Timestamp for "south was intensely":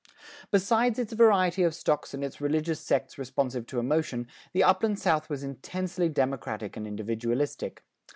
4.97-6.09